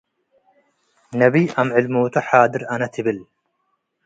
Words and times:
ነቢ 1.19 1.33
አምዕል 1.61 1.85
ሞቱ 1.93 2.13
ሓድር 2.27 2.63
አነ 2.73 2.81
ትብል። 2.93 3.19